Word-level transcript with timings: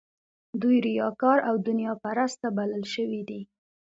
دوی 0.61 0.77
ریاکار 0.87 1.37
او 1.49 1.55
دنیا 1.67 1.93
پرسته 2.03 2.47
بلل 2.57 2.83
شوي 2.93 3.21
دي. 3.29 3.41